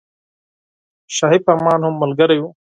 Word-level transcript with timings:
شاهي 1.15 1.39
فرمان 1.45 1.79
هم 1.83 1.93
ملګری 2.03 2.37
وو. 2.39 2.49